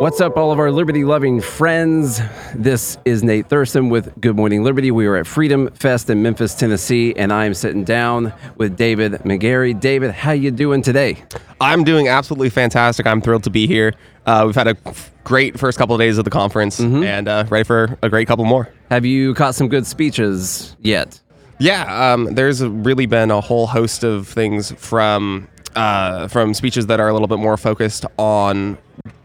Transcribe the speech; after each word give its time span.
What's 0.00 0.18
up, 0.18 0.38
all 0.38 0.50
of 0.50 0.58
our 0.58 0.70
liberty 0.70 1.04
loving 1.04 1.42
friends? 1.42 2.22
This 2.54 2.96
is 3.04 3.22
Nate 3.22 3.50
Thurston 3.50 3.90
with 3.90 4.18
Good 4.18 4.34
Morning 4.34 4.64
Liberty. 4.64 4.90
We 4.90 5.06
are 5.06 5.16
at 5.16 5.26
Freedom 5.26 5.70
Fest 5.72 6.08
in 6.08 6.22
Memphis, 6.22 6.54
Tennessee, 6.54 7.12
and 7.14 7.30
I 7.30 7.44
am 7.44 7.52
sitting 7.52 7.84
down 7.84 8.32
with 8.56 8.78
David 8.78 9.12
McGarry. 9.24 9.78
David, 9.78 10.12
how 10.12 10.32
you 10.32 10.50
doing 10.52 10.80
today? 10.80 11.22
I'm 11.60 11.84
doing 11.84 12.08
absolutely 12.08 12.48
fantastic. 12.48 13.06
I'm 13.06 13.20
thrilled 13.20 13.44
to 13.44 13.50
be 13.50 13.66
here. 13.66 13.92
Uh, 14.24 14.44
we've 14.46 14.54
had 14.54 14.68
a 14.68 14.76
great 15.24 15.58
first 15.60 15.76
couple 15.76 15.94
of 15.94 16.00
days 16.00 16.16
of 16.16 16.24
the 16.24 16.30
conference 16.30 16.80
Mm-hmm. 16.80 17.02
and 17.04 17.28
uh, 17.28 17.44
ready 17.50 17.64
for 17.64 17.98
a 18.02 18.08
great 18.08 18.26
couple 18.26 18.46
more. 18.46 18.70
Have 18.90 19.04
you 19.04 19.34
caught 19.34 19.54
some 19.54 19.68
good 19.68 19.86
speeches 19.86 20.76
yet? 20.80 21.20
Yeah, 21.58 22.12
um, 22.14 22.34
there's 22.34 22.64
really 22.64 23.04
been 23.04 23.30
a 23.30 23.42
whole 23.42 23.66
host 23.66 24.02
of 24.02 24.26
things 24.28 24.72
from 24.72 25.46
uh, 25.76 26.26
from 26.28 26.54
speeches 26.54 26.86
that 26.86 27.00
are 27.00 27.08
a 27.08 27.12
little 27.12 27.28
bit 27.28 27.38
more 27.38 27.56
focused 27.58 28.06
on 28.18 28.78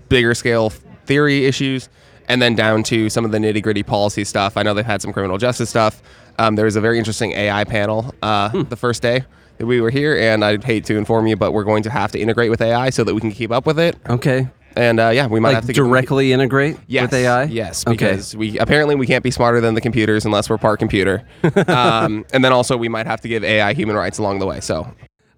bigger 0.09 0.33
scale 0.33 0.69
theory 1.05 1.45
issues, 1.45 1.89
and 2.27 2.41
then 2.41 2.55
down 2.55 2.83
to 2.83 3.09
some 3.09 3.25
of 3.25 3.31
the 3.31 3.37
nitty 3.37 3.61
gritty 3.61 3.83
policy 3.83 4.23
stuff. 4.23 4.57
I 4.57 4.63
know 4.63 4.73
they've 4.73 4.85
had 4.85 5.01
some 5.01 5.13
criminal 5.13 5.37
justice 5.37 5.69
stuff. 5.69 6.01
Um, 6.39 6.55
there 6.55 6.65
was 6.65 6.75
a 6.75 6.81
very 6.81 6.97
interesting 6.97 7.31
AI 7.33 7.63
panel 7.63 8.13
uh, 8.21 8.49
Hmm. 8.49 8.63
the 8.63 8.75
first 8.75 9.01
day 9.01 9.23
that 9.57 9.65
we 9.65 9.79
were 9.79 9.89
here, 9.91 10.17
and 10.17 10.43
I'd 10.43 10.63
hate 10.63 10.83
to 10.85 10.97
inform 10.97 11.27
you, 11.27 11.35
but 11.37 11.53
we're 11.53 11.63
going 11.63 11.83
to 11.83 11.89
have 11.89 12.11
to 12.11 12.19
integrate 12.19 12.49
with 12.49 12.61
AI 12.61 12.89
so 12.89 13.03
that 13.05 13.13
we 13.15 13.21
can 13.21 13.31
keep 13.31 13.51
up 13.51 13.65
with 13.65 13.79
it. 13.79 13.95
Okay. 14.09 14.47
And 14.77 14.99
uh, 14.99 15.09
yeah, 15.13 15.27
we 15.27 15.39
might 15.39 15.49
Like 15.51 15.55
have 15.55 15.65
to 15.67 15.71
get- 15.73 15.75
directly 15.81 16.33
integrate 16.33 16.75
Yes, 16.87 17.03
with 17.03 17.13
AI? 17.13 17.43
Yes, 17.43 17.85
Okay. 17.87 17.93
because 17.95 18.35
we 18.35 18.59
apparently 18.59 18.95
we 18.95 19.07
can't 19.07 19.23
be 19.23 19.31
smarter 19.31 19.61
than 19.61 19.73
the 19.73 19.79
computers 19.79 20.25
unless 20.25 20.49
we're 20.49 20.57
part 20.57 20.79
computer. 20.79 21.23
um, 21.67 22.25
and 22.33 22.43
then 22.43 22.51
also 22.51 22.75
we 22.75 22.89
might 22.89 23.05
have 23.07 23.21
to 23.21 23.29
give 23.29 23.41
AI 23.45 23.71
human 23.73 23.95
rights 23.95 24.17
along 24.17 24.39
the 24.39 24.45
way. 24.45 24.59
So 24.59 24.85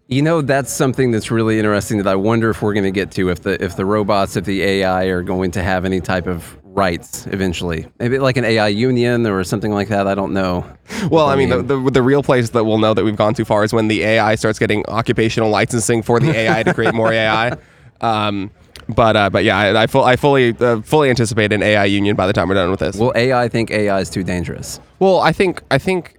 You 0.09 0.21
know, 0.21 0.41
that's 0.41 0.71
something 0.71 1.11
that's 1.11 1.31
really 1.31 1.59
interesting 1.59 1.97
that 1.97 2.07
I 2.07 2.15
wonder 2.15 2.49
if 2.49 2.61
we're 2.61 2.73
going 2.73 2.85
to 2.85 2.91
get 2.91 3.11
to 3.11 3.29
if 3.29 3.41
the 3.41 3.61
if 3.61 3.75
the 3.75 3.85
robots, 3.85 4.37
if 4.37 4.45
the 4.45 4.61
AI 4.63 5.05
are 5.05 5.21
going 5.21 5.51
to 5.51 5.63
have 5.63 5.83
any 5.83 5.99
type 5.99 6.27
of 6.27 6.57
rights 6.63 7.27
eventually. 7.27 7.87
Maybe 7.99 8.19
like 8.19 8.37
an 8.37 8.45
AI 8.45 8.67
union 8.67 9.25
or 9.25 9.43
something 9.43 9.73
like 9.73 9.89
that. 9.89 10.07
I 10.07 10.15
don't 10.15 10.31
know. 10.31 10.65
Well, 11.09 11.27
I 11.27 11.35
mean, 11.35 11.49
the, 11.49 11.61
the, 11.61 11.91
the 11.91 12.01
real 12.01 12.23
place 12.23 12.51
that 12.51 12.63
we'll 12.63 12.77
know 12.77 12.93
that 12.93 13.03
we've 13.03 13.15
gone 13.15 13.33
too 13.33 13.43
far 13.43 13.63
is 13.63 13.73
when 13.73 13.89
the 13.89 14.03
AI 14.03 14.35
starts 14.35 14.59
getting 14.59 14.85
occupational 14.87 15.49
licensing 15.49 16.03
for 16.03 16.19
the 16.19 16.33
AI 16.33 16.63
to 16.63 16.73
create 16.73 16.93
more 16.93 17.11
AI. 17.11 17.57
Um, 17.99 18.51
but 18.89 19.15
uh, 19.17 19.31
but 19.31 19.43
yeah, 19.43 19.57
I, 19.57 19.81
I, 19.81 19.87
full, 19.87 20.03
I 20.03 20.17
fully 20.17 20.55
uh, 20.59 20.81
fully 20.81 21.09
anticipate 21.09 21.51
an 21.51 21.63
AI 21.63 21.85
union 21.85 22.15
by 22.15 22.27
the 22.27 22.33
time 22.33 22.47
we're 22.47 22.53
done 22.53 22.69
with 22.69 22.79
this. 22.79 22.95
Will 22.95 23.11
AI 23.15 23.47
think 23.47 23.71
AI 23.71 23.99
is 23.99 24.11
too 24.11 24.23
dangerous? 24.23 24.79
Well, 24.99 25.19
I 25.19 25.33
think 25.33 25.63
I 25.71 25.79
think 25.79 26.16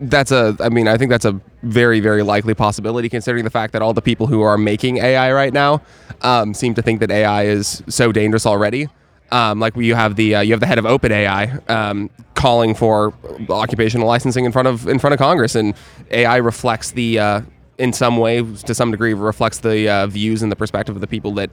that's 0.00 0.32
a 0.32 0.56
I 0.60 0.68
mean, 0.68 0.88
I 0.88 0.96
think 0.96 1.10
that's 1.10 1.24
a 1.24 1.38
very 1.62 2.00
very 2.00 2.22
likely 2.22 2.54
possibility 2.54 3.08
considering 3.08 3.44
the 3.44 3.50
fact 3.50 3.72
that 3.74 3.82
all 3.82 3.92
the 3.92 4.02
people 4.02 4.26
who 4.26 4.40
are 4.40 4.56
making 4.56 4.96
AI 4.98 5.32
right 5.32 5.52
now 5.52 5.82
um, 6.22 6.54
seem 6.54 6.74
to 6.74 6.82
think 6.82 7.00
that 7.00 7.10
AI 7.10 7.44
is 7.44 7.82
so 7.88 8.10
dangerous 8.12 8.46
already. 8.46 8.88
Um, 9.32 9.60
like 9.60 9.76
you 9.76 9.94
have 9.94 10.16
the 10.16 10.36
uh, 10.36 10.40
you 10.40 10.52
have 10.52 10.60
the 10.60 10.66
head 10.66 10.78
of 10.78 10.84
OpenAI 10.84 11.68
um, 11.70 12.10
calling 12.34 12.74
for 12.74 13.12
occupational 13.48 14.08
licensing 14.08 14.44
in 14.44 14.52
front 14.52 14.66
of 14.66 14.88
in 14.88 14.98
front 14.98 15.12
of 15.12 15.20
Congress, 15.20 15.54
and 15.54 15.74
AI 16.10 16.36
reflects 16.36 16.90
the 16.90 17.18
uh, 17.18 17.40
in 17.78 17.92
some 17.92 18.16
way 18.16 18.42
to 18.42 18.74
some 18.74 18.90
degree 18.90 19.14
reflects 19.14 19.58
the 19.58 19.88
uh, 19.88 20.06
views 20.06 20.42
and 20.42 20.50
the 20.50 20.56
perspective 20.56 20.94
of 20.94 21.00
the 21.00 21.06
people 21.06 21.32
that 21.34 21.50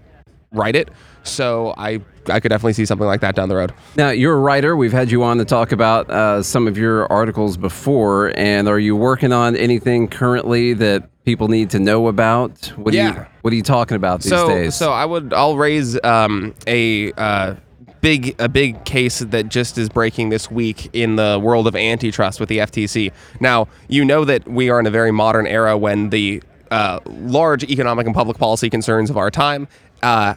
write 0.52 0.75
it. 0.75 0.90
So 1.24 1.74
I 1.78 2.02
I 2.30 2.40
could 2.40 2.50
definitely 2.50 2.74
see 2.74 2.85
something 2.85 3.08
like 3.08 3.22
that 3.22 3.35
down 3.35 3.50
the 3.50 3.56
road. 3.56 3.74
Now, 3.96 4.09
you're 4.09 4.35
a 4.35 4.40
writer. 4.40 4.75
We've 4.75 4.91
had 4.91 5.12
you 5.12 5.24
on 5.24 5.38
to 5.38 5.46
talk 5.46 5.72
about 5.72 6.09
uh, 6.09 6.44
some 6.44 6.68
of 6.68 6.78
your 6.78 7.12
articles 7.12 7.58
before. 7.58 8.34
And 8.38 8.68
are 8.68 8.80
you 8.80 8.96
working 8.96 9.31
on 9.31 9.56
anything 9.56 10.08
currently 10.08 10.74
that 10.74 11.09
people 11.25 11.47
need 11.47 11.69
to 11.72 11.80
know 11.80 12.08
about? 12.08 12.74
What 12.75 12.94
are 12.94 12.97
you 12.97 13.03
Yeah. 13.03 13.28
What 13.41 13.53
are 13.53 13.56
you 13.56 13.63
talking 13.63 13.96
about 13.96 14.22
these 14.22 14.31
so, 14.31 14.47
days? 14.47 14.75
So 14.75 14.91
I 14.91 15.06
would 15.06 15.34
I'll 15.34 15.58
raise 15.58 16.02
um, 16.03 16.53
a 16.66 17.14
uh, 17.14 17.56
big 18.02 18.35
a 18.40 18.50
big 18.50 18.84
case 18.85 19.19
that 19.19 19.50
just 19.50 19.78
is 19.78 19.90
breaking 19.90 20.29
this 20.29 20.52
week 20.52 20.90
in 20.94 21.16
the 21.16 21.40
world 21.41 21.68
of 21.68 21.75
antitrust 21.75 22.40
with 22.40 22.50
the 22.50 22.59
FTC. 22.59 23.12
Now 23.40 23.68
you 23.88 24.03
know 24.03 24.25
that 24.25 24.47
we 24.47 24.69
are 24.69 24.79
in 24.79 24.85
a 24.85 24.91
very 24.91 25.12
modern 25.12 25.47
era 25.47 25.78
when 25.78 26.09
the 26.09 26.41
uh, 26.72 27.00
large 27.06 27.64
economic 27.64 28.06
and 28.06 28.16
public 28.16 28.38
policy 28.38 28.69
concerns 28.69 29.09
of 29.09 29.18
our 29.18 29.31
time. 29.31 29.68
Uh, 30.03 30.35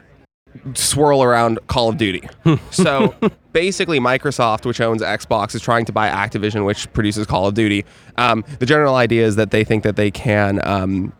swirl 0.74 1.22
around 1.22 1.58
Call 1.66 1.88
of 1.88 1.96
Duty. 1.96 2.28
so 2.70 3.14
basically, 3.52 4.00
Microsoft, 4.00 4.64
which 4.64 4.80
owns 4.80 5.02
Xbox, 5.02 5.54
is 5.54 5.62
trying 5.62 5.84
to 5.86 5.92
buy 5.92 6.08
Activision, 6.08 6.64
which 6.64 6.92
produces 6.92 7.26
Call 7.26 7.46
of 7.46 7.54
Duty. 7.54 7.84
Um, 8.16 8.44
the 8.58 8.66
general 8.66 8.94
idea 8.96 9.26
is 9.26 9.36
that 9.36 9.50
they 9.50 9.64
think 9.64 9.82
that 9.84 9.96
they 9.96 10.10
can. 10.10 10.60
Um, 10.66 11.12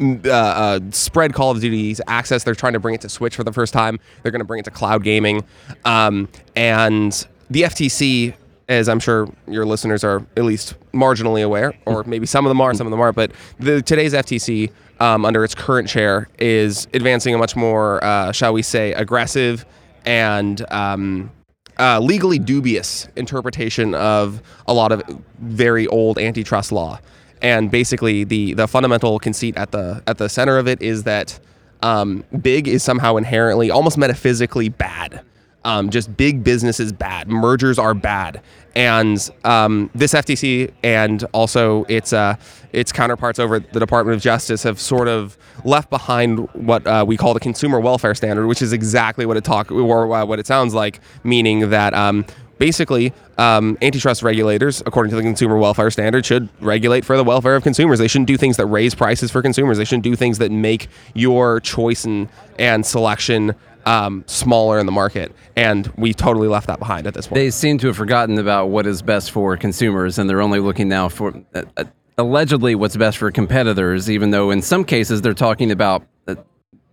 uh, 0.00 0.30
uh, 0.30 0.80
spread 0.90 1.32
Call 1.32 1.52
of 1.52 1.60
Duty's 1.60 2.00
access. 2.06 2.44
They're 2.44 2.54
trying 2.54 2.74
to 2.74 2.80
bring 2.80 2.94
it 2.94 3.00
to 3.02 3.08
Switch 3.08 3.36
for 3.36 3.44
the 3.44 3.52
first 3.52 3.72
time. 3.72 3.98
They're 4.22 4.32
going 4.32 4.40
to 4.40 4.46
bring 4.46 4.60
it 4.60 4.64
to 4.64 4.70
cloud 4.70 5.04
gaming. 5.04 5.44
Um, 5.84 6.28
and 6.54 7.26
the 7.48 7.62
FTC, 7.62 8.34
as 8.68 8.88
I'm 8.88 9.00
sure 9.00 9.28
your 9.46 9.64
listeners 9.64 10.02
are 10.04 10.26
at 10.36 10.44
least 10.44 10.74
marginally 10.92 11.44
aware, 11.44 11.74
or 11.86 12.04
maybe 12.06 12.26
some 12.26 12.44
of 12.46 12.50
them 12.50 12.60
are, 12.60 12.74
some 12.74 12.86
of 12.86 12.90
them 12.90 13.00
aren't, 13.00 13.16
but 13.16 13.32
the, 13.58 13.82
today's 13.82 14.12
FTC, 14.12 14.70
um, 15.00 15.24
under 15.24 15.44
its 15.44 15.54
current 15.54 15.88
chair, 15.88 16.28
is 16.38 16.88
advancing 16.94 17.34
a 17.34 17.38
much 17.38 17.54
more, 17.54 18.02
uh, 18.02 18.32
shall 18.32 18.52
we 18.52 18.62
say, 18.62 18.92
aggressive 18.92 19.64
and 20.04 20.64
um, 20.72 21.30
uh, 21.78 22.00
legally 22.00 22.38
dubious 22.38 23.08
interpretation 23.16 23.94
of 23.94 24.42
a 24.66 24.72
lot 24.72 24.92
of 24.92 25.02
very 25.38 25.86
old 25.88 26.18
antitrust 26.18 26.72
law. 26.72 26.98
And 27.42 27.70
basically, 27.70 28.24
the 28.24 28.54
the 28.54 28.66
fundamental 28.66 29.18
conceit 29.18 29.58
at 29.58 29.70
the 29.70 30.02
at 30.06 30.16
the 30.16 30.28
center 30.28 30.56
of 30.56 30.66
it 30.66 30.80
is 30.80 31.02
that 31.02 31.38
um, 31.82 32.24
big 32.40 32.66
is 32.66 32.82
somehow 32.82 33.16
inherently, 33.16 33.70
almost 33.70 33.98
metaphysically 33.98 34.70
bad. 34.70 35.20
Um, 35.66 35.90
just 35.90 36.16
big 36.16 36.44
business 36.44 36.78
is 36.78 36.92
bad. 36.92 37.28
Mergers 37.28 37.76
are 37.76 37.92
bad, 37.92 38.40
and 38.76 39.18
um, 39.42 39.90
this 39.96 40.14
FTC 40.14 40.72
and 40.84 41.24
also 41.32 41.82
its 41.88 42.12
uh, 42.12 42.36
its 42.72 42.92
counterparts 42.92 43.40
over 43.40 43.56
at 43.56 43.72
the 43.72 43.80
Department 43.80 44.14
of 44.14 44.22
Justice 44.22 44.62
have 44.62 44.80
sort 44.80 45.08
of 45.08 45.36
left 45.64 45.90
behind 45.90 46.48
what 46.54 46.86
uh, 46.86 47.04
we 47.04 47.16
call 47.16 47.34
the 47.34 47.40
consumer 47.40 47.80
welfare 47.80 48.14
standard, 48.14 48.46
which 48.46 48.62
is 48.62 48.72
exactly 48.72 49.26
what 49.26 49.36
it 49.36 49.42
talk 49.42 49.72
or 49.72 50.14
uh, 50.14 50.24
what 50.24 50.38
it 50.38 50.46
sounds 50.46 50.72
like, 50.72 51.00
meaning 51.24 51.70
that 51.70 51.92
um, 51.94 52.24
basically 52.58 53.12
um, 53.36 53.76
antitrust 53.82 54.22
regulators, 54.22 54.82
according 54.86 55.10
to 55.10 55.16
the 55.16 55.22
consumer 55.22 55.56
welfare 55.56 55.90
standard, 55.90 56.24
should 56.24 56.48
regulate 56.60 57.04
for 57.04 57.16
the 57.16 57.24
welfare 57.24 57.56
of 57.56 57.64
consumers. 57.64 57.98
They 57.98 58.08
shouldn't 58.08 58.28
do 58.28 58.36
things 58.36 58.56
that 58.56 58.66
raise 58.66 58.94
prices 58.94 59.32
for 59.32 59.42
consumers. 59.42 59.78
They 59.78 59.84
shouldn't 59.84 60.04
do 60.04 60.14
things 60.14 60.38
that 60.38 60.52
make 60.52 60.86
your 61.14 61.58
choice 61.60 62.04
and 62.04 62.28
and 62.58 62.86
selection 62.86 63.54
um, 63.86 64.24
smaller 64.26 64.78
in 64.78 64.84
the 64.86 64.92
market. 64.92 65.32
And 65.56 65.86
we 65.96 66.12
totally 66.12 66.48
left 66.48 66.66
that 66.66 66.78
behind 66.78 67.06
at 67.06 67.14
this 67.14 67.26
point. 67.28 67.36
they 67.36 67.50
seem 67.50 67.78
to 67.78 67.86
have 67.86 67.96
forgotten 67.96 68.38
about 68.38 68.66
what 68.68 68.86
is 68.86 69.00
best 69.00 69.30
for 69.30 69.56
consumers, 69.56 70.18
and 70.18 70.28
they're 70.28 70.42
only 70.42 70.58
looking 70.60 70.88
now 70.88 71.08
for 71.08 71.32
uh, 71.54 71.62
uh, 71.76 71.84
allegedly 72.18 72.74
what's 72.74 72.96
best 72.96 73.16
for 73.16 73.30
competitors. 73.30 74.10
Even 74.10 74.30
though 74.32 74.50
in 74.50 74.60
some 74.60 74.84
cases 74.84 75.22
they're 75.22 75.32
talking 75.34 75.70
about 75.70 76.02
uh, 76.26 76.34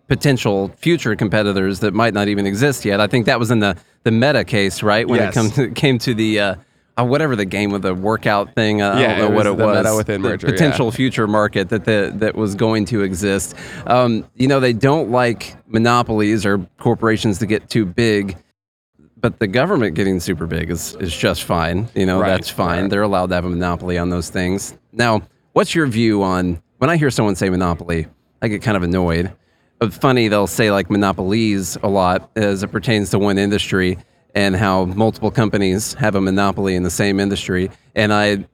potential 0.07 0.69
future 0.77 1.15
competitors 1.15 1.79
that 1.79 1.93
might 1.93 2.13
not 2.13 2.27
even 2.27 2.45
exist 2.45 2.85
yet. 2.85 2.99
I 3.01 3.07
think 3.07 3.25
that 3.25 3.39
was 3.39 3.51
in 3.51 3.59
the 3.59 3.75
the 4.03 4.11
Meta 4.11 4.43
case, 4.43 4.83
right? 4.83 5.07
When 5.07 5.19
Yes. 5.19 5.31
it 5.31 5.33
come 5.33 5.51
to, 5.51 5.71
came 5.71 5.97
to 5.99 6.13
the 6.13 6.39
uh, 6.97 7.05
whatever 7.05 7.35
the 7.35 7.45
game 7.45 7.71
with 7.71 7.81
the 7.81 7.93
workout 7.95 8.53
thing. 8.55 8.81
Uh, 8.81 8.93
I 8.93 9.01
don't 9.01 9.17
know 9.19 9.25
it 9.25 9.33
what 9.33 9.47
it 9.47 9.57
the 9.57 9.65
was. 9.65 9.77
Meta 9.83 9.95
within 9.95 10.21
the 10.21 10.29
merger, 10.29 10.47
yeah. 10.47 10.53
potential 10.53 10.91
future 10.91 11.27
market 11.27 11.69
that 11.69 11.85
the, 11.85 12.11
that 12.15 12.35
was 12.35 12.55
going 12.55 12.85
to 12.85 13.01
exist. 13.01 13.55
Um, 13.87 14.25
you 14.35 14.47
know, 14.47 14.59
they 14.59 14.73
don't 14.73 15.09
like 15.11 15.55
monopolies 15.67 16.45
or 16.45 16.59
corporations 16.79 17.39
to 17.39 17.45
get 17.45 17.69
too 17.69 17.85
big. 17.85 18.37
But 19.17 19.39
the 19.39 19.47
government 19.47 19.95
getting 19.95 20.19
super 20.19 20.45
big 20.45 20.69
is, 20.69 20.95
is 20.95 21.15
just 21.15 21.43
fine. 21.43 21.87
You 21.95 22.05
know, 22.05 22.19
Right, 22.19 22.31
that's 22.31 22.49
fine. 22.49 22.81
right. 22.81 22.89
They're 22.89 23.03
allowed 23.03 23.27
to 23.29 23.35
have 23.35 23.45
a 23.45 23.49
monopoly 23.49 23.97
on 23.97 24.09
those 24.09 24.29
things. 24.29 24.77
Now, 24.91 25.21
what's 25.53 25.73
your 25.73 25.87
view 25.87 26.23
on 26.23 26.61
when 26.79 26.89
I 26.89 26.97
hear 26.97 27.09
someone 27.09 27.35
say 27.37 27.49
monopoly, 27.49 28.07
I 28.41 28.49
get 28.49 28.61
kind 28.61 28.75
of 28.75 28.83
annoyed. 28.83 29.31
But 29.79 29.93
funny, 29.93 30.27
they'll 30.27 30.47
say 30.47 30.71
like 30.71 30.89
monopolies 30.89 31.77
a 31.81 31.87
lot 31.87 32.29
as 32.35 32.63
it 32.63 32.73
pertains 32.73 33.11
to 33.11 33.19
one 33.19 33.37
industry 33.37 33.97
and 34.35 34.55
how 34.55 34.85
multiple 34.85 35.31
companies 35.31 35.93
have 35.95 36.15
a 36.15 36.21
monopoly 36.21 36.75
in 36.75 36.83
the 36.83 36.89
same 36.89 37.19
industry. 37.19 37.69
And 37.95 38.11
I 38.13 38.45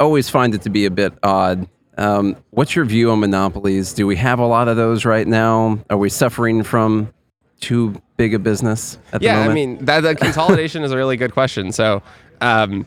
always 0.00 0.28
find 0.28 0.54
it 0.54 0.62
to 0.62 0.70
be 0.70 0.84
a 0.86 0.90
bit 0.90 1.12
odd 1.22 1.66
Um, 1.96 2.36
what's 2.50 2.74
your 2.74 2.84
view 2.84 3.10
on 3.12 3.20
monopolies? 3.20 3.92
Do 3.92 4.06
we 4.06 4.16
have 4.16 4.40
a 4.40 4.46
lot 4.46 4.66
of 4.66 4.76
those 4.76 5.04
right 5.04 5.26
now? 5.28 5.78
Are 5.88 5.96
we 5.96 6.08
suffering 6.10 6.64
from 6.64 7.12
too 7.60 7.94
big 8.16 8.34
a 8.34 8.38
business 8.38 8.98
at 9.12 9.20
the 9.20 9.26
yeah. 9.26 9.40
I 9.40 9.54
mean, 9.54 9.84
that, 9.84 10.00
the 10.00 10.14
consolidation 10.16 10.82
is 10.82 10.90
a 10.90 10.96
really 10.96 11.16
good 11.16 11.32
question. 11.32 11.70
So, 11.72 12.02
um, 12.40 12.84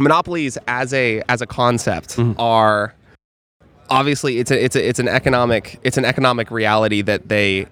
monopolies 0.00 0.58
as 0.66 0.92
a 0.92 1.22
as 1.28 1.42
a 1.42 1.46
concept 1.46 2.16
Mm-hmm. 2.16 2.40
are 2.40 2.92
obviously 3.88 4.38
it's 4.38 4.50
a 4.50 4.64
it's 4.64 4.76
a 4.76 4.88
it's 4.88 4.98
an 4.98 5.08
economic 5.08 5.78
it's 5.82 5.96
an 5.96 6.04
economic 6.04 6.50
reality 6.50 7.02
that 7.02 7.28
they 7.28 7.66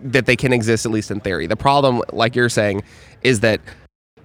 that 0.00 0.26
they 0.26 0.36
can 0.36 0.52
exist 0.52 0.86
at 0.86 0.92
least 0.92 1.10
in 1.10 1.20
theory. 1.20 1.46
The 1.46 1.56
problem, 1.56 2.02
like 2.12 2.36
you're 2.36 2.48
saying, 2.48 2.82
is 3.22 3.40
that 3.40 3.60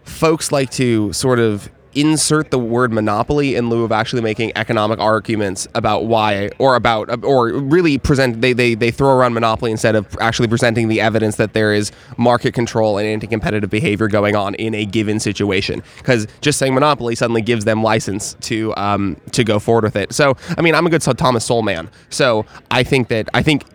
folks 0.04 0.52
like 0.52 0.70
to 0.72 1.14
sort 1.14 1.40
of 1.40 1.70
insert 1.94 2.52
the 2.52 2.60
word 2.60 2.92
monopoly 2.92 3.56
in 3.56 3.70
lieu 3.70 3.84
of 3.84 3.92
actually 3.92 4.22
making 4.22 4.52
economic 4.56 5.00
arguments 5.00 5.68
about 5.76 6.06
why 6.06 6.50
or 6.58 6.76
about 6.76 7.24
or 7.24 7.48
really 7.48 7.98
present 7.98 8.42
they, 8.42 8.54
they 8.54 8.76
they 8.76 8.92
throw 8.92 9.10
around 9.10 9.34
monopoly 9.34 9.72
instead 9.72 9.96
of 9.96 10.08
actually 10.22 10.48
presenting 10.48 10.88
the 10.88 11.02
evidence 11.02 11.36
that 11.36 11.54
there 11.54 11.74
is 11.74 11.92
market 12.18 12.54
control 12.54 12.98
and 12.98 13.08
anti-competitive 13.08 13.70
behavior 13.70 14.08
going 14.08 14.36
on 14.36 14.56
in 14.56 14.74
a 14.74 14.86
given 14.86 15.20
situation. 15.20 15.84
Because 15.98 16.28
just 16.40 16.58
saying 16.58 16.74
monopoly 16.74 17.16
suddenly 17.16 17.42
gives 17.42 17.66
them 17.66 17.84
license 17.84 18.36
to 18.42 18.74
um 18.78 19.18
to 19.32 19.44
go 19.44 19.60
forward 19.60 19.84
with 19.84 19.96
it. 19.96 20.14
So 20.14 20.38
i 20.58 20.62
mean 20.62 20.76
i'm 20.76 20.88
a 20.88 20.90
good 20.90 21.02
thomas 21.02 21.46
sowell 21.46 21.62
man. 21.62 21.90
So 22.10 22.46
i 22.70 22.84
think 22.84 23.10
that 23.10 23.28
i 23.34 23.42
think 23.42 23.66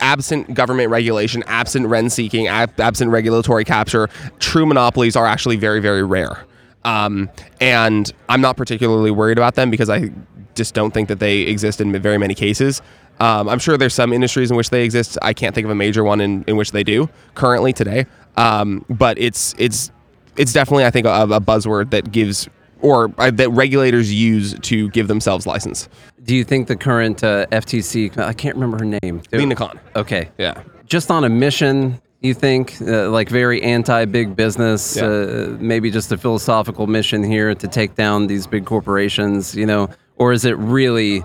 absent 0.00 0.52
government 0.54 0.90
regulation 0.90 1.42
absent 1.46 1.86
rent 1.86 2.12
seeking 2.12 2.48
ab- 2.48 2.78
absent 2.80 3.10
regulatory 3.10 3.64
capture 3.64 4.08
true 4.40 4.66
monopolies 4.66 5.16
are 5.16 5.26
actually 5.26 5.56
very 5.56 5.80
very 5.80 6.02
rare 6.02 6.44
um, 6.84 7.30
and 7.60 8.12
I'm 8.28 8.40
not 8.40 8.56
particularly 8.56 9.10
worried 9.10 9.38
about 9.38 9.54
them 9.54 9.70
because 9.70 9.88
I 9.90 10.10
just 10.54 10.74
don't 10.74 10.92
think 10.92 11.08
that 11.08 11.18
they 11.18 11.40
exist 11.40 11.80
in 11.80 11.92
very 12.00 12.18
many 12.18 12.34
cases. 12.34 12.82
Um, 13.20 13.48
I'm 13.48 13.58
sure 13.58 13.76
there's 13.76 13.94
some 13.94 14.12
industries 14.12 14.50
in 14.50 14.56
which 14.56 14.70
they 14.70 14.84
exist. 14.84 15.16
I 15.22 15.32
can't 15.32 15.54
think 15.54 15.64
of 15.64 15.70
a 15.70 15.74
major 15.74 16.02
one 16.02 16.20
in, 16.20 16.44
in 16.46 16.56
which 16.56 16.72
they 16.72 16.82
do 16.82 17.08
currently 17.34 17.72
today. 17.72 18.06
Um, 18.36 18.84
but 18.88 19.18
it's 19.18 19.54
it's 19.58 19.90
it's 20.36 20.52
definitely 20.52 20.84
I 20.86 20.90
think 20.90 21.06
a, 21.06 21.22
a 21.22 21.40
buzzword 21.40 21.90
that 21.90 22.10
gives 22.10 22.48
or 22.80 23.12
uh, 23.18 23.30
that 23.30 23.50
regulators 23.50 24.12
use 24.12 24.58
to 24.60 24.88
give 24.90 25.08
themselves 25.08 25.46
license. 25.46 25.88
Do 26.24 26.34
you 26.34 26.44
think 26.44 26.68
the 26.68 26.76
current 26.76 27.22
uh, 27.22 27.46
FTC, 27.46 28.18
I 28.18 28.32
can't 28.32 28.56
remember 28.56 28.78
her 28.78 28.98
name. 29.02 29.22
Lina 29.32 29.54
Khan. 29.54 29.78
Okay. 29.96 30.30
Yeah. 30.38 30.62
Just 30.86 31.10
on 31.10 31.24
a 31.24 31.28
mission, 31.28 32.00
you 32.22 32.34
think, 32.34 32.76
uh, 32.80 33.10
like 33.10 33.28
very 33.28 33.62
anti 33.62 34.04
big 34.04 34.36
business, 34.36 34.96
Yeah. 34.96 35.04
uh, 35.06 35.56
maybe 35.58 35.90
just 35.90 36.12
a 36.12 36.16
philosophical 36.16 36.86
mission 36.86 37.22
here 37.22 37.54
to 37.54 37.68
take 37.68 37.94
down 37.96 38.28
these 38.28 38.46
big 38.46 38.64
corporations, 38.64 39.54
you 39.54 39.66
know? 39.66 39.88
Or 40.16 40.32
is 40.32 40.44
it 40.44 40.56
really, 40.56 41.24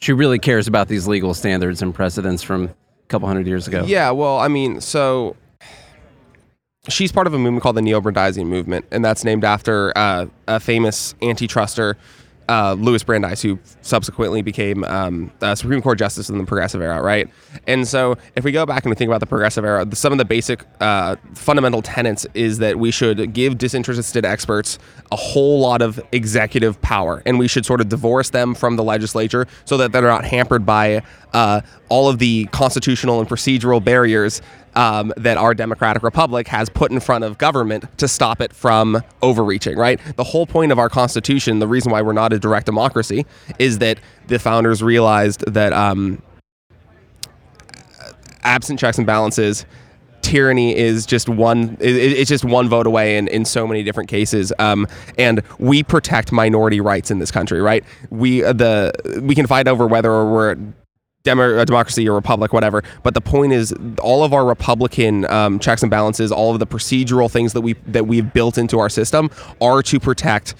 she 0.00 0.12
really 0.12 0.38
cares 0.38 0.66
about 0.66 0.88
these 0.88 1.06
legal 1.06 1.34
standards 1.34 1.82
and 1.82 1.94
precedents 1.94 2.42
from 2.42 2.64
a 2.64 2.70
couple 3.08 3.28
hundred 3.28 3.46
years 3.46 3.68
ago? 3.68 3.84
Yeah, 3.86 4.10
well, 4.12 4.38
I 4.38 4.48
mean, 4.48 4.80
so 4.80 5.36
she's 6.88 7.12
part 7.12 7.26
of 7.26 7.34
a 7.34 7.38
movement 7.38 7.62
called 7.62 7.76
the 7.76 7.82
Neo-Brandeisian 7.82 8.46
movement, 8.46 8.86
and 8.90 9.04
that's 9.04 9.24
named 9.24 9.44
after 9.44 9.92
uh, 9.96 10.26
a 10.46 10.58
famous 10.60 11.14
antitruster, 11.20 11.96
uh, 12.48 12.74
Louis 12.78 13.02
Brandeis, 13.02 13.42
who 13.42 13.58
subsequently 13.82 14.40
became 14.42 14.82
um, 14.84 15.30
a 15.40 15.54
Supreme 15.54 15.82
Court 15.82 15.98
justice 15.98 16.30
in 16.30 16.38
the 16.38 16.44
Progressive 16.44 16.80
Era, 16.80 17.02
right? 17.02 17.28
And 17.66 17.86
so, 17.86 18.16
if 18.36 18.44
we 18.44 18.52
go 18.52 18.64
back 18.64 18.84
and 18.84 18.90
we 18.90 18.96
think 18.96 19.08
about 19.08 19.20
the 19.20 19.26
Progressive 19.26 19.64
Era, 19.64 19.84
the- 19.84 19.96
some 19.96 20.12
of 20.12 20.18
the 20.18 20.24
basic 20.24 20.64
uh, 20.80 21.16
fundamental 21.34 21.82
tenets 21.82 22.26
is 22.34 22.58
that 22.58 22.78
we 22.78 22.90
should 22.90 23.32
give 23.34 23.58
disinterested 23.58 24.24
experts 24.24 24.78
a 25.12 25.16
whole 25.16 25.60
lot 25.60 25.82
of 25.82 26.00
executive 26.12 26.80
power, 26.80 27.22
and 27.26 27.38
we 27.38 27.48
should 27.48 27.66
sort 27.66 27.80
of 27.80 27.88
divorce 27.88 28.30
them 28.30 28.54
from 28.54 28.76
the 28.76 28.84
legislature 28.84 29.46
so 29.64 29.76
that 29.76 29.92
they're 29.92 30.02
not 30.02 30.24
hampered 30.24 30.64
by 30.64 31.02
uh, 31.34 31.60
all 31.90 32.08
of 32.08 32.18
the 32.18 32.46
constitutional 32.46 33.20
and 33.20 33.28
procedural 33.28 33.82
barriers 33.84 34.40
um, 34.74 35.12
that 35.16 35.36
our 35.36 35.54
democratic 35.54 36.02
republic 36.02 36.48
has 36.48 36.68
put 36.68 36.90
in 36.90 37.00
front 37.00 37.24
of 37.24 37.38
government 37.38 37.84
to 37.98 38.08
stop 38.08 38.40
it 38.40 38.52
from 38.52 39.02
overreaching, 39.22 39.76
right? 39.76 40.00
The 40.16 40.24
whole 40.24 40.46
point 40.46 40.72
of 40.72 40.78
our 40.78 40.88
constitution, 40.88 41.58
the 41.58 41.68
reason 41.68 41.92
why 41.92 42.02
we're 42.02 42.12
not 42.12 42.32
a 42.32 42.38
direct 42.38 42.66
democracy, 42.66 43.26
is 43.58 43.78
that 43.78 43.98
the 44.26 44.38
founders 44.38 44.82
realized 44.82 45.44
that 45.52 45.72
um, 45.72 46.22
absent 48.42 48.78
checks 48.78 48.98
and 48.98 49.06
balances, 49.06 49.66
tyranny 50.22 50.76
is 50.76 51.06
just 51.06 51.28
one 51.28 51.76
it, 51.80 51.96
it's 51.96 52.28
just 52.28 52.44
one 52.44 52.68
vote 52.68 52.86
away 52.86 53.16
in, 53.16 53.28
in 53.28 53.44
so 53.44 53.66
many 53.66 53.82
different 53.82 54.08
cases 54.10 54.52
um, 54.58 54.86
and 55.16 55.42
we 55.58 55.82
protect 55.82 56.32
minority 56.32 56.80
rights 56.80 57.10
in 57.10 57.18
this 57.18 57.30
country 57.30 57.62
right 57.62 57.84
we 58.10 58.44
uh, 58.44 58.52
the 58.52 58.92
we 59.22 59.34
can 59.34 59.46
fight 59.46 59.68
over 59.68 59.86
whether 59.86 60.10
we're 60.26 60.56
Demo- 61.24 61.64
democracy 61.64 62.08
or 62.08 62.14
republic, 62.14 62.52
whatever. 62.52 62.82
But 63.02 63.14
the 63.14 63.20
point 63.20 63.52
is, 63.52 63.74
all 64.00 64.24
of 64.24 64.32
our 64.32 64.46
Republican 64.46 65.28
um, 65.30 65.58
checks 65.58 65.82
and 65.82 65.90
balances, 65.90 66.30
all 66.32 66.52
of 66.52 66.60
the 66.60 66.66
procedural 66.66 67.30
things 67.30 67.52
that 67.52 67.60
we 67.60 67.74
that 67.88 68.06
we've 68.06 68.32
built 68.32 68.56
into 68.56 68.78
our 68.78 68.88
system, 68.88 69.28
are 69.60 69.82
to 69.82 70.00
protect 70.00 70.54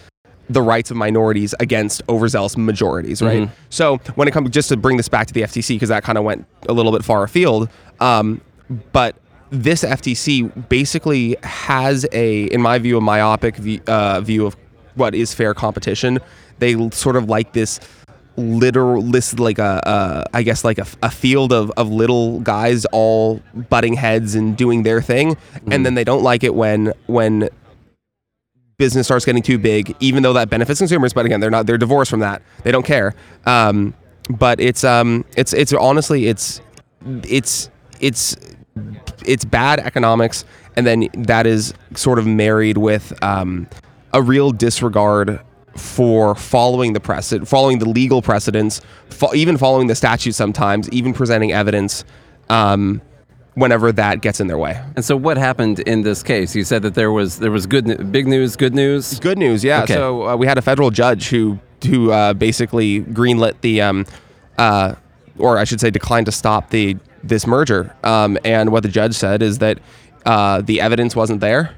the 0.51 0.61
rights 0.63 0.91
of 0.91 0.97
minorities 0.97 1.55
against 1.61 2.03
overzealous 2.09 2.57
majorities, 2.57 3.23
right? 3.23 3.43
So 3.71 3.99
when 4.15 4.29
it 4.29 4.33
comes, 4.33 4.51
just 4.51 4.69
to 4.71 4.77
bring 4.77 4.97
this 4.97 5.09
back 5.09 5.27
to 5.29 5.35
the 5.35 5.43
FTC, 5.43 5.77
because 5.77 5.91
that 5.91 6.03
kind 6.03 6.19
of 6.19 6.25
went 6.25 6.47
a 6.69 6.73
little 6.73 6.91
bit 6.91 7.05
far 7.05 7.23
afield, 7.23 7.69
um, 8.01 8.41
but 8.93 9.17
this 9.51 9.85
FTC 9.85 10.69
basically 10.69 11.37
has 11.43 12.07
a, 12.13 12.45
in 12.45 12.61
my 12.63 12.79
view, 12.79 12.99
a 12.99 13.01
myopic 13.01 13.57
view, 13.57 13.81
uh, 13.87 14.21
view 14.21 14.47
of 14.47 14.57
what 14.95 15.15
is 15.15 15.33
fair 15.35 15.55
competition. 15.55 16.19
They 16.59 16.91
sort 16.91 17.17
of 17.17 17.29
like 17.29 17.53
this 17.53 17.79
literal 18.39 19.03
list 19.03 19.39
like 19.41 19.59
a, 19.59 19.81
a 19.85 20.37
I 20.37 20.43
guess 20.43 20.65
like 20.65 20.79
a, 20.79 20.87
a 21.03 21.11
field 21.11 21.53
of, 21.53 21.71
of 21.77 21.91
little 21.91 22.41
guys 22.41 22.85
all 22.87 23.43
butting 23.69 23.95
heads 23.95 24.35
and 24.35 24.57
doing 24.57 24.85
their 24.85 25.03
thing 25.03 25.37
and 25.71 25.85
then 25.85 25.95
they 25.95 26.05
don't 26.05 26.23
like 26.23 26.45
it 26.45 26.55
when 26.55 26.93
when 27.07 27.49
business 28.77 29.07
starts 29.09 29.25
getting 29.25 29.43
too 29.43 29.59
big 29.59 29.95
even 29.99 30.23
though 30.23 30.33
that 30.33 30.49
benefits 30.49 30.79
consumers 30.79 31.13
but 31.13 31.27
again 31.27 31.41
they're 31.41 31.51
not 31.51 31.67
they're 31.67 31.79
divorced 31.79 32.11
from 32.11 32.21
that. 32.21 32.43
They 32.63 32.71
don't 32.73 32.87
care. 32.87 33.15
Um, 33.45 33.95
but 34.31 34.61
it's 34.61 34.85
um 34.85 35.25
it's 35.37 35.53
it's 35.53 35.73
honestly 35.73 36.27
it's 36.27 36.61
it's 37.25 37.71
it's 38.01 38.37
it's 39.27 39.45
bad 39.45 39.81
economics 39.81 40.45
and 40.79 40.87
then 40.87 41.09
that 41.13 41.45
is 41.45 41.75
sort 41.97 42.21
of 42.21 42.27
married 42.27 42.79
with 42.79 43.13
um, 43.23 43.69
a 44.13 44.23
real 44.23 44.53
disregard 44.53 45.41
for 45.77 46.35
following 46.35 46.93
the 46.93 47.01
precedent 47.01 47.49
following 47.49 47.79
the 47.79 47.89
legal 47.89 48.21
precedents 48.21 48.81
fo- 49.11 49.35
even 49.35 49.57
following 49.57 49.87
the 49.87 49.95
statute 49.95 50.33
sometimes 50.33 50.89
even 50.91 51.13
presenting 51.13 51.53
evidence 51.53 52.05
um, 52.51 53.01
whenever 53.55 53.93
that 53.93 54.21
gets 54.21 54.41
in 54.41 54.47
their 54.47 54.59
way 54.59 54.81
And 54.97 55.05
so, 55.05 55.17
what 55.17 55.37
happened 55.37 55.81
in 55.81 56.03
this 56.03 56.23
case? 56.23 56.55
You 56.57 56.65
said 56.65 56.83
that 56.83 56.95
there 56.95 57.13
was 57.13 57.39
there 57.39 57.51
was 57.51 57.67
good, 57.67 58.11
big 58.13 58.27
news, 58.27 58.57
good 58.57 58.75
news. 58.75 59.19
Good 59.21 59.39
news, 59.39 59.63
yeah. 59.65 59.83
Okay. 59.83 59.95
So 59.95 60.29
uh, 60.29 60.37
we 60.37 60.47
had 60.47 60.59
a 60.59 60.63
federal 60.63 60.91
judge 60.91 61.29
who 61.29 61.59
who 61.87 62.11
uh, 62.11 62.35
basically 62.35 63.03
greenlit 63.03 63.61
the, 63.61 63.81
um, 63.81 64.07
uh, 64.59 64.95
or 65.39 65.59
I 65.59 65.65
should 65.65 65.81
say, 65.81 65.91
declined 65.91 66.27
to 66.27 66.33
stop 66.33 66.71
the 66.71 66.97
this 67.23 67.47
merger. 67.47 67.95
Um, 68.05 68.39
and 68.45 68.71
what 68.73 68.83
the 68.83 68.89
judge 68.89 69.15
said 69.15 69.43
is 69.43 69.59
that 69.59 69.79
uh, 70.27 70.63
the 70.63 70.81
evidence 70.81 71.15
wasn't 71.15 71.41
there. 71.41 71.75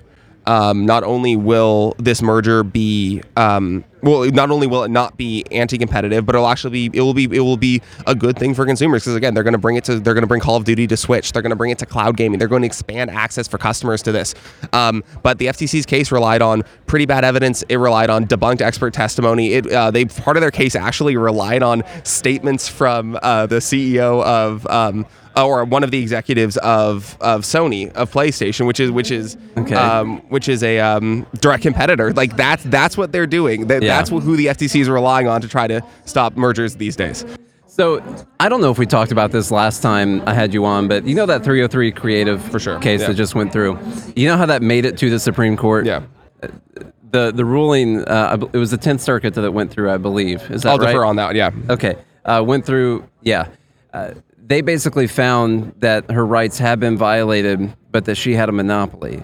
Um, 0.47 0.87
not 0.87 1.05
only 1.05 1.37
will 1.37 1.95
this 1.99 2.23
merger 2.23 2.63
be, 2.63 3.23
um, 3.37 3.85
well, 4.03 4.25
not 4.31 4.51
only 4.51 4.67
will 4.67 4.85
it 4.85 4.91
not 4.91 5.17
be 5.17 5.45
anti-competitive, 5.53 6.25
but 6.25 6.35
it'll 6.35 6.49
actually 6.49 6.89
be, 6.89 6.99
it 6.99 7.03
will 7.03 7.15
be, 7.15 7.25
it 7.25 7.41
will 7.41 7.59
be 7.59 7.83
a 8.07 8.15
good 8.15 8.39
thing 8.39 8.55
for 8.55 8.65
consumers 8.65 9.03
because 9.03 9.15
again, 9.15 9.35
they're 9.35 9.43
going 9.43 9.53
to 9.53 9.59
bring 9.59 9.77
it 9.77 9.85
to, 9.85 10.01
they're 10.01 10.15
going 10.15 10.23
to 10.23 10.29
bring 10.29 10.41
Call 10.41 10.57
of 10.57 10.65
Duty 10.65 10.87
to 10.87 10.97
Switch, 10.97 11.33
they're 11.33 11.43
going 11.43 11.51
to 11.51 11.57
bring 11.57 11.71
it 11.71 11.79
to 11.79 11.87
cloud 11.87 12.17
gaming, 12.17 12.39
they're 12.39 12.49
going 12.49 12.63
to 12.63 12.67
expand 12.67 13.11
access 13.11 13.47
for 13.47 13.59
customers 13.59 14.03
to 14.03 14.13
this. 14.13 14.35
Um, 14.73 15.05
but 15.23 15.39
the 15.39 15.47
FTC's 15.47 15.85
case 15.85 16.11
relied 16.11 16.41
on 16.41 16.65
pretty 16.87 17.07
bad 17.07 17.25
evidence. 17.25 17.63
It 17.69 17.77
relied 17.77 18.11
on 18.11 18.27
debunked 18.27 18.63
expert 18.63 18.95
testimony. 18.95 19.53
It, 19.53 19.71
uh, 19.71 19.91
they 19.91 20.07
part 20.07 20.37
of 20.37 20.41
their 20.41 20.51
case 20.51 20.75
actually 20.75 21.17
relied 21.17 21.63
on 21.63 21.83
statements 22.05 22.67
from 22.69 23.19
uh, 23.23 23.47
the 23.47 23.57
CEO 23.57 24.25
of. 24.25 24.67
Um, 24.67 25.07
or 25.37 25.65
one 25.65 25.85
of 25.85 25.91
the 25.91 25.99
executives 26.01 26.57
of, 26.59 27.17
of 27.21 27.43
Sony 27.43 27.93
of 27.93 28.11
PlayStation, 28.13 28.67
which 28.67 28.81
is 28.81 28.91
which 28.91 29.11
is 29.11 29.37
Okay. 29.57 29.75
um, 29.75 30.19
which 30.29 30.49
is 30.49 30.63
a 30.63 30.79
um, 30.81 31.27
direct 31.41 31.63
competitor. 31.63 32.13
Like 32.13 32.37
that's 32.37 32.63
that's 32.65 32.97
what 32.97 33.13
they're 33.13 33.27
doing. 33.27 33.67
That, 33.69 33.83
Yeah. 33.83 33.97
That's 33.97 34.11
who 34.11 34.37
the 34.37 34.47
FTC 34.47 34.81
is 34.81 34.89
relying 34.89 35.29
on 35.29 35.41
to 35.41 35.49
try 35.49 35.67
to 35.67 35.83
stop 36.05 36.37
mergers 36.37 36.77
these 36.77 36.97
days. 36.97 37.25
So, 37.67 38.03
I 38.41 38.49
don't 38.49 38.61
know 38.61 38.71
if 38.73 38.79
we 38.79 38.85
talked 38.85 39.13
about 39.13 39.31
this 39.31 39.51
last 39.51 39.81
time 39.81 40.23
I 40.29 40.35
had 40.35 40.53
you 40.53 40.65
on, 40.67 40.89
but 40.89 41.07
you 41.07 41.15
know 41.15 41.25
that 41.27 41.45
303 41.45 41.93
creative 41.93 42.43
For 42.43 42.59
sure, 42.59 42.79
case 42.81 43.01
yeah. 43.01 43.07
that 43.09 43.15
just 43.15 43.35
went 43.37 43.53
through. 43.53 43.79
You 44.17 44.27
know 44.29 44.37
how 44.37 44.45
that 44.47 44.61
made 44.61 44.85
it 44.85 44.99
to 44.99 45.09
the 45.09 45.21
Supreme 45.21 45.57
Court? 45.57 45.87
Yeah, 45.87 46.03
The 47.13 47.33
the 47.33 47.45
ruling, 47.45 48.05
uh, 48.05 48.37
it 48.53 48.59
was 48.59 48.71
the 48.73 48.77
10th 48.79 49.01
Circuit 49.01 49.35
that 49.35 49.45
it 49.45 49.53
went 49.55 49.71
through, 49.71 49.91
I 49.91 49.97
believe. 49.99 50.43
Is 50.51 50.63
that 50.63 50.71
I'll 50.73 50.79
right? 50.79 50.89
defer 50.89 51.05
on 51.05 51.17
that. 51.17 51.35
Yeah, 51.37 51.51
Okay. 51.71 51.95
Uh, 52.25 52.43
went 52.45 52.67
through, 52.67 53.05
yeah. 53.23 53.47
Uh, 53.95 54.11
they 54.51 54.63
basically 54.63 55.07
found 55.07 55.73
that 55.79 56.11
her 56.11 56.27
rights 56.27 56.59
had 56.59 56.81
been 56.81 56.97
violated, 56.99 57.73
but 57.93 58.05
that 58.07 58.17
she 58.17 58.35
had 58.35 58.49
a 58.49 58.53
monopoly. 58.53 59.23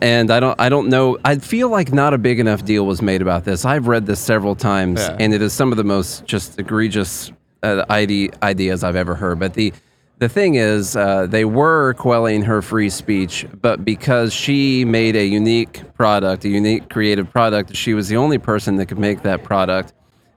And 0.00 0.30
I 0.30 0.38
don't 0.38 0.60
I 0.60 0.68
don't 0.68 0.88
know. 0.88 1.18
I 1.24 1.36
feel 1.38 1.68
like 1.70 1.92
not 1.92 2.14
a 2.14 2.18
big 2.18 2.38
enough 2.38 2.64
deal 2.64 2.86
was 2.86 3.02
made 3.02 3.20
about 3.20 3.44
this. 3.44 3.64
I've 3.64 3.88
read 3.88 4.06
this 4.06 4.20
several 4.20 4.54
times, 4.54 5.00
Yeah. 5.00 5.16
and 5.18 5.34
it 5.34 5.42
is 5.42 5.52
some 5.52 5.72
of 5.72 5.76
the 5.76 5.82
most 5.84 6.24
just 6.24 6.56
egregious 6.60 7.32
uh, 7.64 7.84
ide- 7.88 8.36
ideas 8.44 8.84
I've 8.84 8.94
ever 8.94 9.16
heard. 9.16 9.40
But 9.40 9.54
the 9.54 9.72
the 10.18 10.28
thing 10.28 10.54
is, 10.54 10.94
uh, 10.94 11.26
they 11.26 11.44
were 11.44 11.94
quelling 11.94 12.42
her 12.42 12.62
free 12.62 12.90
speech, 12.90 13.44
but 13.60 13.84
because 13.84 14.32
she 14.32 14.84
made 14.84 15.16
a 15.16 15.26
unique 15.26 15.82
product, 15.94 16.44
a 16.44 16.48
unique 16.48 16.88
creative 16.90 17.28
product, 17.32 17.74
she 17.74 17.92
was 17.92 18.06
the 18.08 18.16
only 18.18 18.38
person 18.38 18.76
that 18.76 18.86
could 18.86 19.00
make 19.00 19.22
that 19.22 19.42
product. 19.42 19.92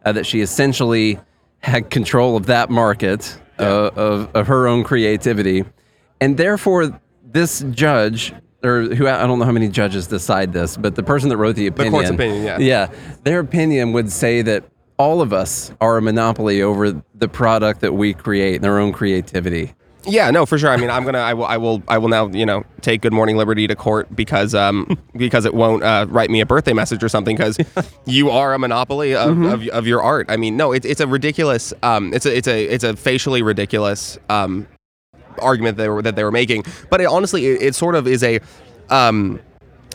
Uh, 0.05 0.11
that 0.13 0.25
she 0.25 0.41
essentially 0.41 1.19
had 1.59 1.91
control 1.91 2.35
of 2.35 2.47
that 2.47 2.69
market 2.71 3.37
uh, 3.59 3.91
of, 3.95 4.35
of 4.35 4.47
her 4.47 4.67
own 4.67 4.83
creativity, 4.83 5.65
and 6.21 6.37
therefore 6.37 6.99
this 7.23 7.65
judge. 7.71 8.33
Or 8.61 8.81
who 8.81 9.07
I 9.07 9.25
don't 9.25 9.39
know 9.39 9.45
how 9.45 9.53
many 9.53 9.69
judges 9.69 10.07
decide 10.07 10.51
this, 10.51 10.75
but 10.75 10.95
the 10.95 11.03
person 11.03 11.29
that 11.29 11.37
wrote 11.37 11.55
the 11.55 11.67
opinion, 11.67 11.93
the 11.93 11.97
court's 11.97 12.09
opinion, 12.09 12.43
yeah. 12.43 12.57
yeah, 12.59 12.91
their 13.23 13.39
opinion 13.39 13.93
would 13.93 14.11
say 14.11 14.41
that 14.41 14.65
all 14.97 15.21
of 15.21 15.31
us 15.31 15.71
are 15.79 15.97
a 15.97 16.01
monopoly 16.01 16.61
over 16.61 17.01
the 17.15 17.27
product 17.29 17.79
that 17.79 17.93
we 17.93 18.13
create, 18.13 18.61
their 18.61 18.77
own 18.77 18.91
creativity. 18.91 19.73
Yeah, 20.05 20.31
no, 20.31 20.45
for 20.45 20.57
sure. 20.57 20.69
I 20.69 20.77
mean, 20.77 20.89
I'm 20.89 21.03
gonna, 21.03 21.19
I 21.19 21.33
will, 21.33 21.45
I 21.45 21.57
will, 21.57 21.83
I 21.87 21.97
will 21.97 22.07
now, 22.07 22.27
you 22.27 22.45
know, 22.45 22.63
take 22.81 23.01
Good 23.01 23.11
Morning 23.13 23.35
Liberty 23.35 23.67
to 23.67 23.75
court 23.75 24.15
because, 24.15 24.55
um, 24.55 24.97
because 25.15 25.45
it 25.45 25.53
won't 25.53 25.83
uh, 25.83 26.05
write 26.09 26.29
me 26.29 26.39
a 26.39 26.45
birthday 26.45 26.71
message 26.73 27.03
or 27.03 27.09
something 27.09 27.35
because 27.35 27.57
you 28.05 28.29
are 28.29 28.53
a 28.53 28.59
monopoly 28.59 29.13
of, 29.13 29.29
Mm-hmm. 29.31 29.45
of, 29.45 29.67
of 29.67 29.87
your 29.87 30.01
art. 30.01 30.27
I 30.29 30.37
mean, 30.37 30.55
no, 30.57 30.71
it's 30.71 30.85
it's 30.85 31.01
a 31.01 31.07
ridiculous, 31.07 31.73
um, 31.83 32.13
it's 32.13 32.25
a, 32.25 32.35
it's 32.35 32.47
a, 32.47 32.63
it's 32.63 32.83
a 32.85 32.95
facially 32.95 33.41
ridiculous, 33.41 34.17
um, 34.29 34.67
argument 35.39 35.77
that 35.77 35.83
they 35.83 35.89
were 35.89 36.01
that 36.01 36.15
they 36.15 36.23
were 36.23 36.31
making. 36.31 36.63
But 36.89 37.01
it, 37.01 37.05
honestly, 37.05 37.45
it, 37.47 37.61
it 37.61 37.75
sort 37.75 37.95
of 37.95 38.07
is 38.07 38.23
a, 38.23 38.39
um, 38.89 39.39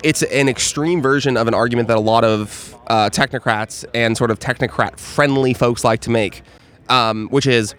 it's 0.02 0.22
an 0.24 0.48
extreme 0.50 1.00
version 1.00 1.36
of 1.38 1.48
an 1.48 1.54
argument 1.54 1.88
that 1.88 1.96
a 1.96 2.00
lot 2.00 2.24
of 2.24 2.76
uh, 2.88 3.08
technocrats 3.10 3.84
and 3.94 4.16
sort 4.18 4.30
of 4.30 4.38
technocrat 4.38 4.98
friendly 4.98 5.54
folks 5.54 5.82
like 5.82 6.00
to 6.00 6.10
make, 6.10 6.42
um, 6.90 7.26
which 7.28 7.46
is 7.46 7.74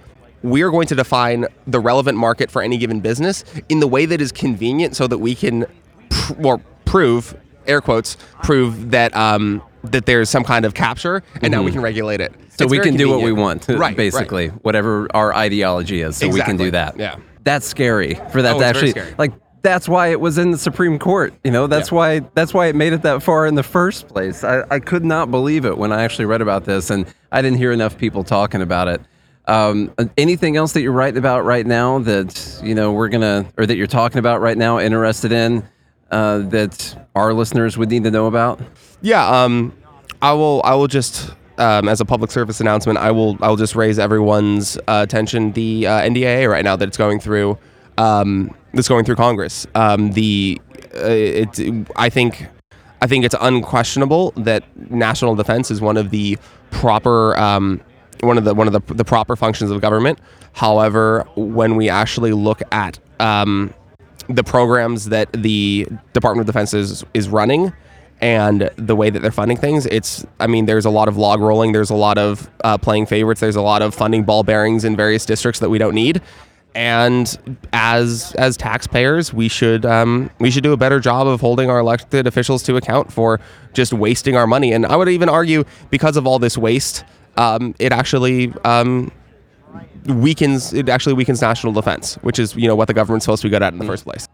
we're 0.46 0.70
going 0.72 0.88
to 0.88 0.96
define 0.96 1.46
the 1.68 1.80
relevant 1.80 2.18
market 2.18 2.50
for 2.52 2.62
any 2.62 2.78
given 2.78 3.00
business 3.02 3.44
in 3.70 3.80
the 3.80 3.88
way 3.88 4.06
that 4.06 4.22
is 4.22 4.32
convenient 4.32 4.96
so 4.96 5.08
that 5.08 5.18
we 5.18 5.36
can 5.36 5.66
pr- 6.10 6.34
or 6.48 6.58
prove 6.86 7.36
air 7.68 7.82
quotes 7.82 8.16
prove 8.44 8.92
that 8.92 9.16
um, 9.16 9.62
that 9.84 10.06
there's 10.06 10.30
some 10.30 10.44
kind 10.44 10.66
of 10.66 10.74
capture 10.74 11.24
and 11.42 11.52
now 11.52 11.62
we 11.64 11.72
can 11.72 11.82
regulate 11.82 12.22
it 12.22 12.32
Mm-hmm. 12.32 12.42
So 12.58 12.64
It's 12.64 12.72
we 12.72 12.80
can 12.80 12.96
do 12.96 13.10
what 13.10 13.22
we 13.22 13.34
want, 13.34 13.68
right 13.68 13.98
basically, 13.98 14.48
right. 14.48 14.64
whatever 14.64 15.10
our 15.14 15.36
ideology 15.36 16.00
is. 16.00 16.16
So 16.16 16.30
we 16.30 16.40
can 16.40 16.56
do 16.56 16.72
that. 16.72 16.98
yeah. 16.98 17.18
That's 17.44 17.68
scary 17.68 18.14
for 18.32 18.42
that 18.42 18.56
Oh, 18.56 18.60
to 18.60 18.66
actually, 18.66 18.94
like, 19.18 19.34
that's 19.62 19.90
why 19.90 20.08
it 20.08 20.22
was 20.22 20.38
in 20.38 20.52
the 20.52 20.58
Supreme 20.58 20.98
Court. 20.98 21.34
You 21.44 21.52
know, 21.52 21.68
that's 21.68 21.92
Yeah. 21.92 21.96
why 21.98 22.20
that's 22.34 22.54
why 22.54 22.68
it 22.68 22.76
made 22.78 22.94
it 22.94 23.02
that 23.02 23.22
far 23.24 23.46
in 23.46 23.56
the 23.56 23.64
first 23.64 24.08
place. 24.08 24.46
I, 24.46 24.64
I 24.72 24.80
could 24.80 25.04
not 25.04 25.32
believe 25.32 25.66
it 25.66 25.78
when 25.78 25.92
I 25.92 26.04
actually 26.04 26.26
read 26.28 26.42
about 26.42 26.64
this, 26.64 26.90
and 26.90 27.06
I 27.30 27.42
didn't 27.42 27.58
hear 27.58 27.74
enough 27.74 27.98
people 27.98 28.24
talking 28.24 28.62
about 28.62 28.88
it. 28.88 29.02
Um, 29.48 29.94
anything 30.18 30.58
else 30.58 30.74
that 30.74 30.82
you're 30.82 30.92
writing 30.92 31.18
about 31.18 31.46
right 31.46 31.66
now 31.66 32.00
that 32.00 32.60
you 32.64 32.74
know 32.74 32.92
we're 32.92 33.10
gonna 33.10 33.46
or 33.58 33.66
that 33.66 33.76
you're 33.76 33.88
talking 33.88 34.20
about 34.20 34.42
right 34.42 34.58
now, 34.58 34.80
interested 34.80 35.32
in 35.32 35.64
uh, 36.12 36.40
that 36.40 37.08
our 37.16 37.34
listeners 37.34 37.78
would 37.78 37.90
need 37.90 38.04
to 38.04 38.12
know 38.12 38.28
about? 38.28 38.60
Yeah, 39.02 39.28
um, 39.28 39.74
I 40.22 40.34
will. 40.34 40.62
I 40.64 40.74
will 40.76 40.88
just 40.88 41.32
um, 41.58 41.88
as 41.88 42.02
a 42.02 42.06
public 42.06 42.32
service 42.32 42.60
announcement. 42.60 42.98
I 42.98 43.12
will. 43.12 43.38
I 43.42 43.50
will 43.50 43.56
just 43.56 43.76
raise 43.76 44.00
everyone's 44.00 44.78
uh, 44.88 45.02
attention. 45.04 45.52
The 45.52 45.88
uh, 45.88 46.02
NDAA 46.02 46.50
right 46.50 46.64
now 46.64 46.76
that 46.76 46.88
it's 46.88 46.98
going 46.98 47.20
through. 47.20 47.58
Um, 47.98 48.56
that's 48.74 48.88
going 48.90 49.06
through 49.06 49.16
Congress. 49.16 49.68
Um, 49.76 50.12
the 50.12 50.62
uh, 50.96 51.06
it. 51.06 51.60
I 51.96 52.10
think. 52.10 52.48
I 53.02 53.08
think 53.08 53.26
it's 53.26 53.36
unquestionable 53.40 54.32
that 54.32 54.64
national 54.90 55.36
defense 55.36 55.70
is 55.70 55.82
one 55.82 55.98
of 55.98 56.10
the 56.10 56.38
proper. 56.72 57.38
One 58.22 58.38
of 58.38 58.44
the 58.44 58.54
one 58.54 58.68
of 58.68 58.74
the, 58.74 58.94
the 58.94 59.06
proper 59.06 59.36
functions 59.36 59.72
of 59.72 59.82
government. 59.82 60.20
However, 60.54 61.28
when 61.36 61.76
we 61.76 61.90
actually 61.90 62.32
look 62.32 62.62
at 62.72 62.98
um, 63.20 63.74
the 64.30 64.44
programs 64.44 65.10
that 65.10 65.32
the 65.34 65.88
Department 66.14 66.48
of 66.48 66.54
Defense 66.54 66.74
is, 66.74 67.04
is 67.14 67.28
running 67.28 67.74
and 68.22 68.72
the 68.78 68.96
way 68.96 69.10
that 69.10 69.22
they're 69.22 69.32
funding 69.32 69.58
things, 69.58 69.86
it's, 69.88 70.26
I 70.40 70.48
mean, 70.48 70.66
there's 70.66 70.86
a 70.86 70.90
lot 70.90 71.10
of 71.10 71.18
log 71.18 71.42
rolling, 71.42 71.74
there's 71.74 71.90
a 71.90 71.96
lot 71.96 72.18
of 72.18 72.50
uh, 72.64 72.78
playing 72.78 73.08
favorites, 73.08 73.42
there's 73.42 73.58
a 73.58 73.62
lot 73.62 73.82
of 73.82 73.94
funding 73.94 74.24
ball 74.24 74.44
bearings 74.44 74.86
in 74.86 74.96
various 74.96 75.26
districts 75.26 75.60
that 75.60 75.70
we 75.70 75.78
don't 75.78 75.94
need. 75.94 76.22
And 76.74 77.58
as 77.72 78.34
as 78.38 78.58
taxpayers, 78.58 79.34
we 79.34 79.48
should 79.48 79.86
um, 79.86 80.30
we 80.40 80.52
should 80.52 80.64
do 80.64 80.74
a 80.74 80.78
better 80.78 81.00
job 81.00 81.26
of 81.26 81.40
holding 81.40 81.70
our 81.70 81.80
elected 81.80 82.28
officials 82.28 82.64
to 82.64 82.76
account 82.76 83.14
for 83.14 83.40
just 83.72 83.94
wasting 83.94 84.36
our 84.36 84.46
money. 84.46 84.74
And 84.74 84.86
I 84.86 84.98
would 84.98 85.08
even 85.08 85.30
argue 85.30 85.64
because 85.90 86.18
of 86.18 86.28
all 86.28 86.38
this 86.38 86.58
waste, 86.58 87.06
um, 87.38 87.76
it 87.80 87.92
actually 87.92 88.54
um, 88.64 89.12
weakens 90.06 90.74
it 90.74 90.90
actually 90.90 91.14
weakens 91.14 91.42
national 91.42 91.74
defense, 91.74 92.16
which 92.22 92.40
is 92.40 92.56
you 92.56 92.68
know 92.68 92.76
what 92.76 92.88
the 92.88 92.94
government's 92.94 93.26
supposed 93.26 93.42
to 93.42 93.48
be 93.48 93.52
good 93.52 93.64
at 93.64 93.74
in 93.74 93.80
the 93.80 93.86
first 93.86 94.04
place. 94.04 94.28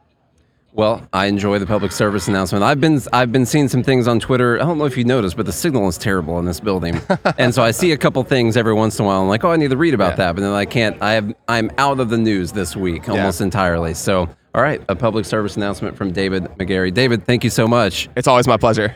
Well, 0.74 1.06
I 1.12 1.26
enjoy 1.26 1.60
the 1.60 1.66
public 1.66 1.92
service 1.92 2.30
announcement. 2.30 2.64
I've 2.64 2.80
been 2.80 3.02
I've 3.12 3.32
been 3.32 3.46
seeing 3.46 3.68
some 3.68 3.84
things 3.84 4.08
on 4.08 4.22
Twitter. 4.22 4.56
I 4.56 4.64
don't 4.66 4.78
know 4.78 4.86
if 4.86 4.96
you 4.96 5.04
noticed, 5.04 5.36
but 5.36 5.46
the 5.46 5.52
signal 5.52 5.90
is 5.90 5.98
terrible 5.98 6.40
in 6.40 6.46
this 6.46 6.62
building, 6.62 7.02
and 7.38 7.54
so 7.54 7.62
I 7.62 7.72
see 7.72 7.92
a 7.92 7.98
couple 7.98 8.24
things 8.24 8.56
every 8.56 8.74
once 8.74 8.98
in 8.98 9.04
a 9.04 9.08
while. 9.08 9.22
I'm 9.22 9.28
like, 9.28 9.44
oh, 9.44 9.52
I 9.52 9.58
need 9.58 9.72
to 9.72 9.78
read 9.78 9.94
about 9.94 10.12
Yeah. 10.14 10.16
that, 10.28 10.36
but 10.36 10.42
then 10.42 10.54
I 10.54 10.64
can't. 10.66 11.02
I 11.02 11.12
have 11.14 11.34
I'm 11.50 11.72
out 11.78 12.00
of 12.00 12.10
the 12.10 12.18
news 12.18 12.54
this 12.54 12.74
week 12.76 13.10
almost 13.10 13.42
entirely. 13.42 13.94
So, 13.94 14.30
all 14.56 14.62
right, 14.62 14.82
a 14.88 14.96
public 14.96 15.26
service 15.26 15.58
announcement 15.58 15.98
from 15.98 16.14
David 16.14 16.46
McGarry. 16.58 16.94
David, 16.94 17.26
thank 17.26 17.44
you 17.44 17.50
so 17.50 17.68
much. 17.68 18.08
It's 18.16 18.28
always 18.30 18.48
my 18.48 18.56
pleasure. 18.58 18.96